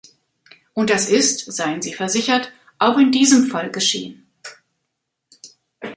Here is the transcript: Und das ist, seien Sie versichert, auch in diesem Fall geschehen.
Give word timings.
Und 0.73 0.89
das 0.89 1.09
ist, 1.09 1.41
seien 1.53 1.83
Sie 1.83 1.93
versichert, 1.93 2.51
auch 2.79 2.97
in 2.97 3.11
diesem 3.11 3.45
Fall 3.45 3.69
geschehen. 3.69 4.25